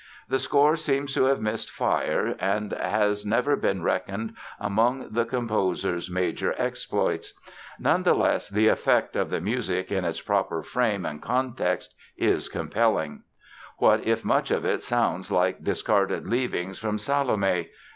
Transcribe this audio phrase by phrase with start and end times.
[0.27, 6.09] The score seems to have missed fire and has never been reckoned among the composer's
[6.09, 7.35] major exploits.
[7.79, 12.49] None the less the effect of the music in its proper frame and context is
[12.49, 13.21] compelling.
[13.77, 17.69] What if much of it sounds like discarded leavings from "Salome"?